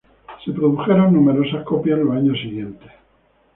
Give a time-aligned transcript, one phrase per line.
[0.43, 2.89] Se produjeron numerosas copias en los años siguientes.